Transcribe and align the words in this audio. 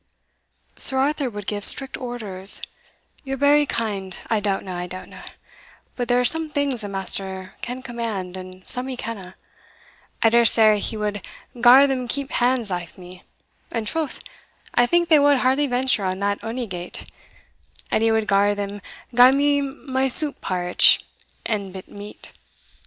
"Sir 0.77 0.97
Arthur 0.97 1.29
would 1.29 1.45
give 1.45 1.63
strict 1.63 1.95
orders" 1.95 2.63
"Ye're 3.23 3.37
very 3.37 3.67
kind 3.67 4.17
I 4.31 4.39
doubtna, 4.41 4.73
I 4.73 4.87
doubtna; 4.87 5.23
but 5.95 6.07
there 6.07 6.19
are 6.19 6.25
some 6.25 6.49
things 6.49 6.83
a 6.83 6.89
master 6.89 7.53
can 7.61 7.83
command, 7.83 8.35
and 8.35 8.67
some 8.67 8.87
he 8.87 8.97
canna 8.97 9.35
I 10.23 10.29
daresay 10.29 10.79
he 10.79 10.97
wad 10.97 11.23
gar 11.61 11.85
them 11.85 12.07
keep 12.07 12.31
hands 12.31 12.71
aff 12.71 12.97
me 12.97 13.21
(and 13.71 13.85
troth, 13.87 14.21
I 14.73 14.87
think 14.87 15.07
they 15.07 15.19
wad 15.19 15.37
hardly 15.37 15.67
venture 15.67 16.03
on 16.03 16.17
that 16.17 16.43
ony 16.43 16.65
gate) 16.65 17.07
and 17.91 18.01
he 18.01 18.11
wad 18.11 18.25
gar 18.25 18.55
them 18.55 18.81
gie 19.15 19.29
me 19.31 19.61
my 19.61 20.07
soup 20.07 20.41
parritch 20.41 21.05
and 21.45 21.71
bit 21.71 21.87
meat. 21.87 22.31